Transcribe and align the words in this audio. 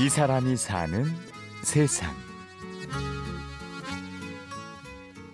이 0.00 0.08
사람이 0.08 0.56
사는 0.56 1.04
세상. 1.62 2.10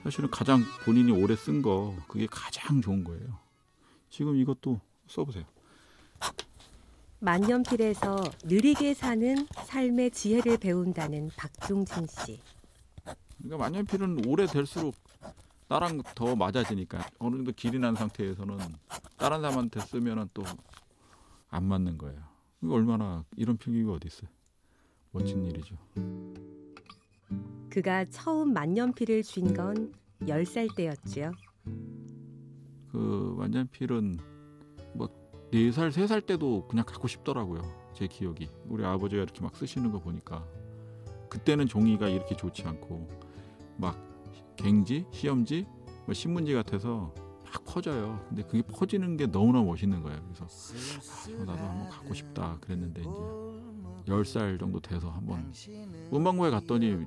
사실은 0.02 0.30
가장 0.30 0.62
본인이 0.84 1.12
오래 1.12 1.34
쓴 1.36 1.62
거 1.62 1.94
그게 2.08 2.26
가장 2.30 2.80
좋은 2.80 3.04
거예요. 3.04 3.38
지금 4.10 4.36
이것도 4.36 4.80
써보세요. 5.08 5.44
만년필에서 7.20 8.22
느리게 8.44 8.94
사는 8.94 9.46
삶의 9.66 10.10
지혜를 10.10 10.58
배운다는 10.58 11.30
박종진 11.36 12.06
씨. 12.06 12.40
그러니까 13.38 13.56
만년필은 13.64 14.26
오래 14.26 14.46
될수록 14.46 14.94
나랑 15.68 16.02
더 16.14 16.36
맞아지니까 16.36 17.08
어느 17.18 17.36
정도 17.36 17.52
길이 17.52 17.78
난 17.78 17.94
상태에서는 17.94 18.58
다른 19.16 19.40
사람한테 19.42 19.80
쓰면은 19.80 20.28
또 20.34 20.44
안 21.48 21.62
맞는 21.64 21.96
거예요. 21.96 22.20
이거 22.62 22.74
얼마나 22.74 23.24
이런 23.36 23.56
필기가 23.56 23.92
어디 23.92 24.08
있어요? 24.08 24.28
멋진 25.16 25.42
일이죠. 25.44 25.76
그가 27.70 28.04
처음 28.06 28.52
만년필을 28.52 29.22
쥔건 29.22 29.94
10살 30.20 30.74
때였지요. 30.76 31.32
그 32.92 33.34
만년필은 33.38 34.18
뭐 34.94 35.08
4살, 35.52 35.90
3살 35.90 36.26
때도 36.26 36.68
그냥 36.68 36.84
갖고 36.84 37.08
싶더라고요. 37.08 37.62
제 37.94 38.06
기억이. 38.06 38.50
우리 38.68 38.84
아버지가 38.84 39.22
이렇게 39.22 39.40
막 39.40 39.56
쓰시는 39.56 39.90
거 39.90 40.00
보니까 40.00 40.46
그때는 41.30 41.66
종이가 41.66 42.08
이렇게 42.08 42.36
좋지 42.36 42.64
않고 42.64 43.08
막 43.78 43.98
갱지, 44.56 45.06
시험지, 45.12 45.66
뭐 46.04 46.12
신문지 46.12 46.52
같아서 46.52 47.14
막 47.44 47.64
퍼져요. 47.64 48.22
근데 48.28 48.42
그게 48.42 48.62
퍼지는 48.62 49.16
게 49.16 49.26
너무나 49.26 49.62
멋있는 49.62 50.02
거예요. 50.02 50.20
그래서 50.24 50.44
아, 50.44 51.44
나도 51.44 51.62
한번 51.62 51.88
갖고 51.88 52.12
싶다 52.12 52.58
그랬는데 52.60 53.00
이제 53.00 53.55
10살 54.06 54.58
정도 54.58 54.80
돼서 54.80 55.10
한번 55.10 55.52
문방구에 56.10 56.50
갔더니 56.50 57.04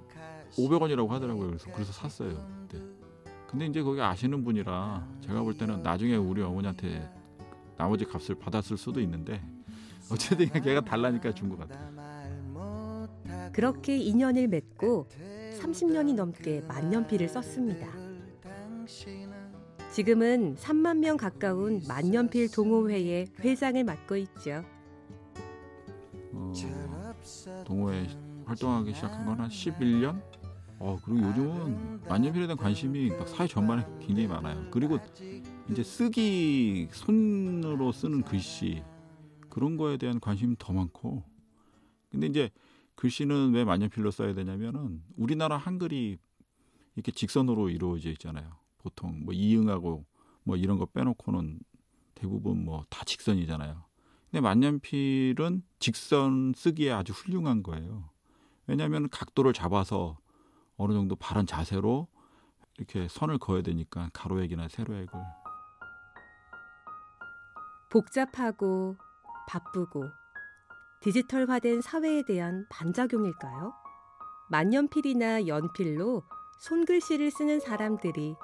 500원이라고 0.55 1.07
하더라고요. 1.09 1.47
그래서 1.47 1.71
그래서 1.73 1.91
샀어요. 1.93 2.45
그때. 2.67 2.83
근데 3.47 3.65
이제 3.65 3.81
거기 3.81 4.01
아시는 4.01 4.43
분이라 4.43 5.07
제가 5.21 5.41
볼 5.41 5.57
때는 5.57 5.81
나중에 5.81 6.15
우리 6.15 6.41
어머니한테 6.41 7.09
나머지 7.77 8.05
값을 8.05 8.35
받았을 8.35 8.77
수도 8.77 8.99
있는데 9.01 9.41
어쨌든 10.11 10.49
걔가 10.61 10.81
달라니까 10.81 11.33
준 11.33 11.49
것 11.49 11.57
같아요. 11.59 11.89
그렇게 13.53 13.97
인연을 13.97 14.47
맺고 14.47 15.07
30년이 15.59 16.13
넘게 16.15 16.61
만년필을 16.67 17.27
썼습니다. 17.29 17.87
지금은 19.91 20.55
3만 20.55 20.97
명 20.99 21.17
가까운 21.17 21.81
만년필 21.87 22.51
동호회의 22.51 23.27
회장을 23.39 23.83
맡고 23.83 24.17
있죠. 24.17 24.63
어, 27.49 27.63
동호회 27.65 28.07
활동하기 28.45 28.93
시작한 28.93 29.25
건 29.25 29.39
한 29.39 29.49
11년? 29.49 30.21
어, 30.79 30.97
그리고 31.03 31.27
요즘은 31.27 32.03
만년필에 32.07 32.47
대한 32.47 32.57
관심이 32.57 33.09
막 33.09 33.27
사회 33.27 33.47
전반에 33.47 33.85
굉장히 33.99 34.27
많아요. 34.27 34.69
그리고 34.71 34.97
이제 35.69 35.83
쓰기 35.83 36.87
손으로 36.91 37.91
쓰는 37.91 38.21
글씨 38.23 38.81
그런 39.49 39.75
거에 39.77 39.97
대한 39.97 40.19
관심이 40.19 40.55
더 40.57 40.71
많고 40.73 41.23
근데 42.09 42.27
이제 42.27 42.49
글씨는 42.95 43.53
왜 43.53 43.63
만년필로 43.65 44.11
써야 44.11 44.33
되냐면은 44.33 45.03
우리나라 45.17 45.57
한글이 45.57 46.17
이렇게 46.95 47.11
직선으로 47.11 47.69
이루어져 47.69 48.09
있잖아요. 48.11 48.49
보통 48.77 49.23
뭐 49.25 49.33
이응하고 49.33 50.05
뭐 50.43 50.55
이런 50.55 50.77
거 50.77 50.85
빼놓고는 50.85 51.59
대부분 52.15 52.63
뭐 52.65 52.85
다 52.89 53.03
직선이잖아요. 53.05 53.83
근데 54.29 54.41
만년필은 54.41 55.63
직선 55.79 56.53
쓰기에 56.55 56.91
아주 56.91 57.13
훌륭한 57.13 57.63
거예요. 57.63 58.09
왜냐하면 58.67 59.09
각도를 59.09 59.53
잡아서 59.53 60.19
어느 60.77 60.93
정도 60.93 61.15
바른 61.15 61.47
자세로 61.47 62.07
이렇게 62.77 63.07
선을 63.07 63.39
그어야 63.39 63.63
되니까 63.63 64.09
가로액이나 64.13 64.67
세로액을 64.67 65.19
복잡하고 67.91 68.95
바쁘고 69.47 70.05
디지털화된 71.01 71.81
사회에 71.81 72.23
대한 72.23 72.67
반작용일까요? 72.69 73.73
만년필이나 74.51 75.47
연필로 75.47 76.23
손글씨를 76.59 77.31
쓰는 77.31 77.59
사람들이 77.59 78.35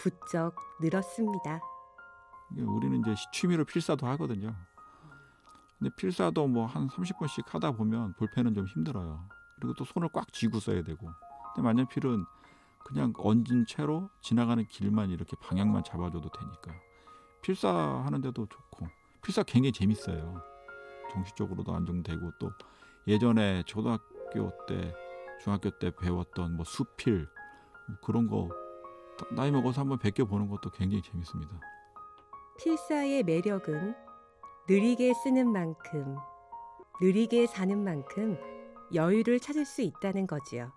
부쩍 0.00 0.56
늘었습니다. 0.80 1.60
우리는 2.56 3.00
이제 3.00 3.14
취미로 3.32 3.64
필사도 3.64 4.06
하거든요. 4.06 4.54
근데 5.78 5.94
필사도 5.96 6.46
뭐 6.48 6.66
한 6.66 6.88
30분씩 6.88 7.48
하다 7.48 7.72
보면 7.72 8.14
볼펜은 8.14 8.54
좀 8.54 8.66
힘들어요. 8.66 9.28
그리고 9.56 9.74
또 9.74 9.84
손을 9.84 10.08
꽉 10.12 10.32
쥐고 10.32 10.60
써야 10.60 10.82
되고. 10.82 11.08
근데 11.54 11.62
만년필은 11.62 12.24
그냥 12.84 13.12
얹은 13.16 13.66
채로 13.66 14.10
지나가는 14.20 14.64
길만 14.68 15.10
이렇게 15.10 15.36
방향만 15.40 15.82
잡아줘도 15.84 16.30
되니까 16.30 16.72
필사 17.42 17.68
하는데도 17.68 18.46
좋고 18.46 18.86
필사 19.22 19.42
굉장히 19.42 19.72
재밌어요. 19.72 20.40
정신적으로도 21.12 21.74
안정되고 21.74 22.32
또 22.38 22.50
예전에 23.06 23.62
초등학교 23.64 24.52
때 24.66 24.94
중학교 25.42 25.70
때 25.78 25.90
배웠던 25.94 26.56
뭐 26.56 26.64
수필 26.64 27.26
뭐 27.88 27.96
그런 28.04 28.26
거 28.28 28.48
나이 29.32 29.50
먹어서 29.50 29.80
한번 29.80 29.98
베껴 29.98 30.24
보는 30.26 30.48
것도 30.48 30.70
굉장히 30.70 31.02
재밌습니다. 31.02 31.58
필사의 32.58 33.22
매력은 33.24 33.94
느리게 34.68 35.14
쓰는 35.14 35.52
만큼 35.52 36.16
느리게 37.00 37.46
사는 37.46 37.78
만큼 37.78 38.36
여유를 38.92 39.38
찾을 39.38 39.64
수 39.64 39.82
있다는 39.82 40.26
거지요. 40.26 40.72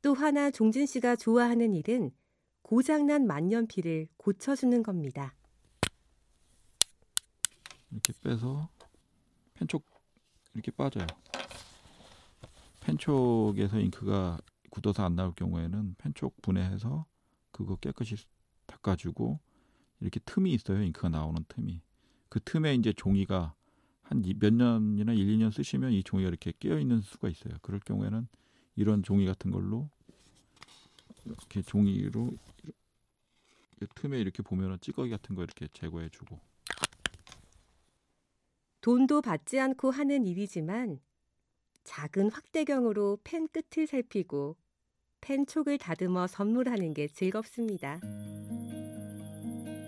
또 0.00 0.14
하나 0.14 0.52
종진 0.52 0.86
씨가 0.86 1.16
좋아하는 1.16 1.74
일은 1.74 2.12
고장난 2.62 3.26
만년필을 3.26 4.08
고쳐주는 4.16 4.80
겁니다. 4.84 5.34
이렇게 7.90 8.12
빼서 8.22 8.68
펜촉 9.54 9.84
이렇게 10.54 10.70
빠져요. 10.70 11.06
펜촉에서 12.80 13.80
잉크가 13.80 14.38
굳어서 14.70 15.04
안 15.04 15.16
나올 15.16 15.34
경우에는 15.34 15.96
펜촉 15.98 16.40
분해해서 16.42 17.06
그거 17.50 17.74
깨끗이 17.76 18.16
닦아주고 18.66 19.40
이렇게 20.00 20.20
틈이 20.24 20.52
있어요. 20.52 20.82
잉크가 20.82 21.08
나오는 21.08 21.44
틈이. 21.48 21.80
그 22.28 22.40
틈에 22.40 22.74
이제 22.74 22.92
종이가 22.92 23.54
한 24.02 24.22
몇 24.38 24.54
년이나 24.54 25.12
1, 25.12 25.26
2년 25.38 25.52
쓰시면 25.52 25.92
이 25.92 26.02
종이가 26.04 26.28
이렇게 26.28 26.52
끼어 26.52 26.78
있는 26.78 27.00
수가 27.00 27.28
있어요. 27.28 27.54
그럴 27.62 27.80
경우에는 27.80 28.28
이런 28.76 29.02
종이 29.02 29.26
같은 29.26 29.50
걸로 29.50 29.90
이렇게 31.24 31.62
종이로 31.62 32.30
틈에 33.96 34.18
이렇게 34.20 34.42
보면은 34.42 34.78
찌꺼기 34.80 35.10
같은 35.10 35.34
거 35.34 35.42
이렇게 35.42 35.68
제거해 35.72 36.08
주고 36.10 36.38
돈도 38.80 39.22
받지 39.22 39.58
않고 39.58 39.90
하는 39.90 40.24
일이지만 40.24 41.00
작은 41.82 42.30
확대경으로 42.30 43.18
펜 43.24 43.48
끝을 43.48 43.86
살피고 43.86 44.56
펜 45.20 45.46
촉을 45.46 45.78
다듬어 45.78 46.28
선물하는 46.28 46.94
게 46.94 47.08
즐겁습니다. 47.08 48.00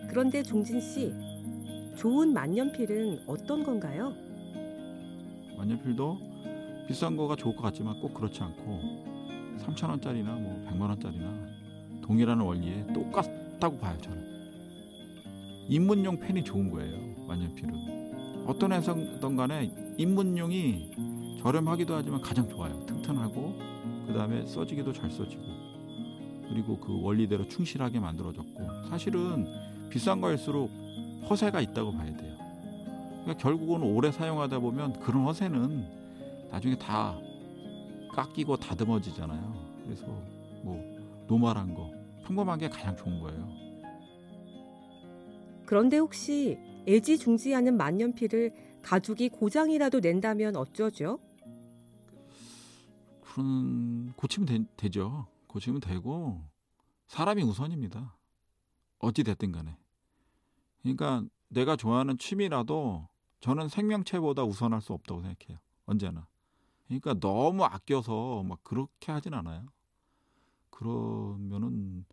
그런데 0.09 0.43
종진 0.43 0.81
씨, 0.81 1.13
좋은 1.97 2.33
만년필은 2.33 3.25
어떤 3.27 3.63
건가요? 3.63 4.15
만년필도 5.57 6.19
비싼 6.89 7.17
거가 7.17 7.37
좋을 7.37 7.55
것 7.57 7.63
같지만 7.63 8.01
꼭 8.01 8.15
그렇지 8.15 8.43
않고 8.43 9.59
3천 9.59 9.91
원짜리나 9.91 10.33
뭐 10.37 10.65
100만 10.69 10.89
원짜리나 10.89 11.49
동일한 12.03 12.41
원리에 12.41 12.87
똑같다고 12.95 13.77
봐요 13.79 13.99
저는. 14.01 14.27
입문용 15.69 16.19
펜이 16.19 16.43
좋은 16.45 16.71
거예요 16.71 17.27
만년필은. 17.27 18.45
어떤 18.47 18.73
해석든 18.73 19.37
간에 19.37 19.71
입문용이 19.99 21.37
저렴하기도 21.43 21.95
하지만 21.95 22.21
가장 22.23 22.49
좋아요. 22.49 22.79
튼튼하고 22.87 23.59
그 24.07 24.15
다음에 24.15 24.47
써지기도 24.47 24.93
잘 24.93 25.11
써지고 25.11 25.43
그리고 26.49 26.79
그 26.79 26.99
원리대로 27.03 27.47
충실하게 27.47 28.01
만들어졌고 28.01 28.89
사실은 28.89 29.47
비싼 29.91 30.21
거일수록 30.21 30.71
허세가 31.29 31.61
있다고 31.61 31.93
봐야 31.93 32.17
돼요. 32.17 32.37
그러니까 33.23 33.37
결국은 33.37 33.83
오래 33.83 34.11
사용하다 34.11 34.59
보면 34.61 35.01
그런 35.01 35.25
허세는 35.25 36.49
나중에 36.51 36.77
다 36.79 37.19
깎이고 38.13 38.57
다듬어지잖아요. 38.57 39.83
그래서 39.85 40.07
뭐 40.63 40.83
normal한 41.29 41.75
거, 41.75 41.93
평범한 42.25 42.59
게 42.59 42.69
가장 42.69 42.97
좋은 42.97 43.21
거예요. 43.21 43.49
그런데 45.67 45.99
혹시 45.99 46.59
애지중지하는 46.87 47.77
만년필을 47.77 48.81
가죽이 48.83 49.29
고장이라도 49.29 50.01
낸다면 50.01 50.57
어쩌죠? 50.57 51.19
그런 53.21 54.13
고치면 54.17 54.67
되, 54.77 54.89
죠 54.89 55.27
고치면 55.47 55.81
되고 55.81 56.43
사람이 57.07 57.43
우선입니다. 57.43 58.18
어찌 58.99 59.23
됐든 59.25 59.53
간에. 59.53 59.77
그러니까 60.83 61.25
내가 61.49 61.77
좋아하는 61.77 62.19
취미라도 62.19 63.09
저는 63.41 63.69
생명체보다 63.69 64.45
우선할 64.45 64.81
수 64.81 64.93
없다고 64.93 65.23
생각해요. 65.23 65.59
언제나. 65.87 66.27
그러니까 66.87 67.15
너무 67.15 67.65
아껴서 67.65 68.43
막 68.43 68.63
그렇게 68.65 69.13
하진 69.13 69.35
않아요. 69.35 69.67
그러면은 70.71 72.05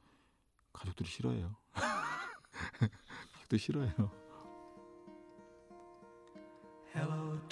가족들이 0.74 1.08
싫어해요. 1.10 1.56
가족들 3.34 3.60
싫어해요. 3.60 4.26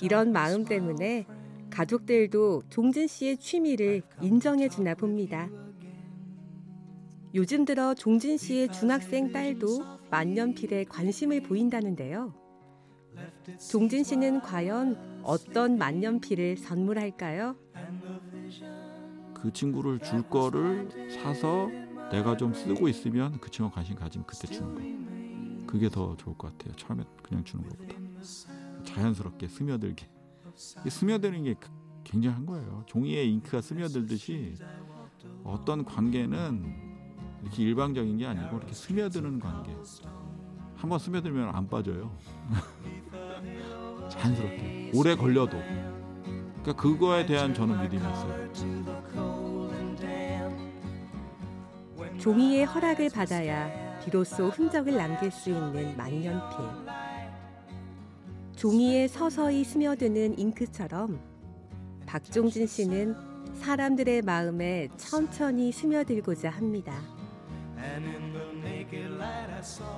이런 0.01 0.31
마음 0.31 0.65
때문에 0.65 1.25
가족들도 1.69 2.63
종진 2.69 3.07
씨의 3.07 3.37
취미를 3.37 4.01
인정해 4.21 4.69
주나 4.69 4.95
봅니다. 4.95 5.49
요즘 7.35 7.65
들어 7.65 7.95
종진 7.95 8.37
씨의 8.37 8.71
중학생 8.71 9.31
딸도 9.31 9.83
만년필에 10.11 10.83
관심을 10.85 11.41
보인다는데요. 11.41 12.33
종진 13.71 14.03
씨는 14.03 14.41
과연 14.41 15.21
어떤 15.23 15.77
만년필을 15.77 16.57
선물할까요? 16.57 17.55
그 19.33 19.51
친구를 19.51 19.99
줄 19.99 20.21
거를 20.29 21.09
사서 21.09 21.69
내가 22.11 22.37
좀 22.37 22.53
쓰고 22.53 22.87
있으면 22.87 23.39
그 23.39 23.49
친구 23.49 23.71
관심 23.71 23.95
가지면 23.95 24.27
그때 24.27 24.47
주는 24.47 24.75
거. 24.75 25.65
그게 25.71 25.89
더 25.89 26.15
좋을 26.15 26.37
것 26.37 26.51
같아요. 26.55 26.75
처음에 26.75 27.03
그냥 27.23 27.43
주는 27.43 27.67
것보다. 27.67 27.95
자연스럽게 28.83 29.47
스며들게. 29.47 30.07
이 30.85 30.89
스며드는 30.89 31.43
게 31.45 31.55
굉장한 32.03 32.45
거예요. 32.45 32.83
종이에 32.85 33.23
잉크가 33.25 33.61
스며들듯이 33.61 34.53
어떤 35.43 35.83
관계는 35.83 36.82
이렇게 37.43 37.63
일방적인 37.63 38.17
게 38.17 38.25
아니고 38.25 38.57
이렇게 38.57 38.73
스며드는 38.73 39.39
관계. 39.39 39.75
한번 40.75 40.99
스며들면 40.99 41.53
안 41.53 41.67
빠져요. 41.67 42.11
자연스럽게 44.09 44.91
오래 44.95 45.15
걸려도. 45.15 45.57
그러니까 46.61 46.73
그거에 46.73 47.25
대한 47.25 47.53
저는 47.53 47.81
믿음이 47.81 48.01
있어요. 48.01 48.53
종이의 52.19 52.65
허락을 52.65 53.09
받아야 53.09 53.99
비로소 54.03 54.47
흔적을 54.47 54.95
남길 54.95 55.29
수 55.31 55.49
있는 55.49 55.95
만년필. 55.97 56.93
종이에 58.55 59.07
서서히 59.09 59.63
스며드는 59.63 60.39
잉크처럼 60.39 61.19
박종진 62.05 62.67
씨는 62.67 63.15
사람들의 63.55 64.21
마음에 64.21 64.87
천천히 64.97 65.71
스며들고자 65.71 66.49
합니다. 66.49 67.12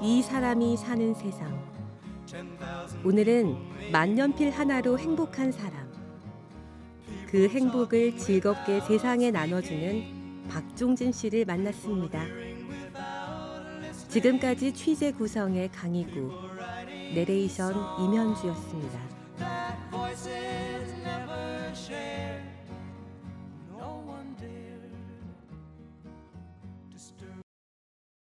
이 0.01 0.21
사람이 0.21 0.77
사는 0.77 1.13
세상. 1.13 1.75
오늘은 3.03 3.91
만년필 3.91 4.51
하나로 4.51 4.99
행복한 4.99 5.51
사람. 5.51 5.93
그 7.27 7.47
행복을 7.47 8.17
즐겁게 8.17 8.81
세상에 8.81 9.31
나눠주는 9.31 10.47
박종진 10.49 11.11
씨를 11.11 11.45
만났습니다. 11.45 12.23
지금까지 14.09 14.73
취재 14.73 15.11
구성의 15.11 15.69
강희구, 15.71 16.31
내레이션 17.13 17.73
임현주였습니다. 17.99 19.24